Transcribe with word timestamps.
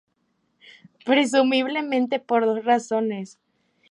Presumiblemente 1.05 2.17
por 2.19 2.43
dos 2.47 2.65
razones. 2.65 3.37